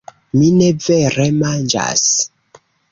Mi 0.37 0.47
ne 0.61 0.69
vere 0.87 1.29
manĝas 1.43 2.11